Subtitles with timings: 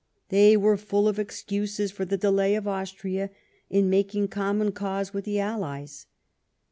[0.29, 3.29] They were full of excuses for the delay of Austria
[3.69, 6.07] in making common cause with the allies.